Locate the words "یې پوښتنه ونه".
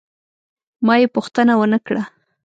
1.01-1.79